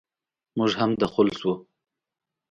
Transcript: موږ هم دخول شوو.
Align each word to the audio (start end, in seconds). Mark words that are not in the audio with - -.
موږ 0.57 0.71
هم 0.79 0.91
دخول 1.01 1.29
شوو. 1.39 1.53